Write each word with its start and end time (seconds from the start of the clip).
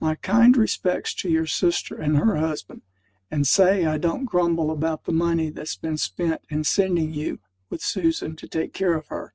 My 0.00 0.14
kind 0.14 0.56
respects 0.56 1.12
to 1.16 1.28
your 1.28 1.44
sister 1.46 1.94
and 1.96 2.16
her 2.16 2.36
husband, 2.36 2.80
and 3.30 3.46
say 3.46 3.84
I 3.84 3.98
don't 3.98 4.24
grumble 4.24 4.70
about 4.70 5.04
the 5.04 5.12
money 5.12 5.50
that's 5.50 5.76
been 5.76 5.98
spent 5.98 6.40
in 6.48 6.64
sending 6.64 7.12
you 7.12 7.40
with 7.68 7.82
Susan 7.82 8.36
to 8.36 8.48
take 8.48 8.72
care 8.72 8.94
of 8.94 9.08
her. 9.08 9.34